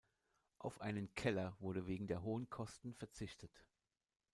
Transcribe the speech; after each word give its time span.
Auf 0.57 0.81
einen 0.81 1.13
Keller 1.13 1.55
wurde 1.59 1.85
wegen 1.85 2.07
der 2.07 2.23
hohen 2.23 2.49
Kosten 2.49 2.95
verzichtet. 2.95 3.51